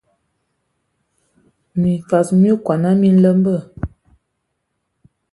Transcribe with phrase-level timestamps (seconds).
[1.79, 3.55] Mimfas mi okɔn a biləmbə.